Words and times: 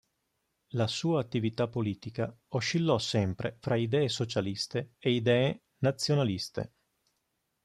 La 0.69 0.87
sua 0.87 1.21
attività 1.21 1.67
politica 1.67 2.35
oscillò 2.55 2.97
sempre 2.97 3.57
fra 3.59 3.75
idee 3.75 4.09
socialiste 4.09 4.95
e 4.97 5.11
idee 5.11 5.65
nazionaliste. 5.83 6.73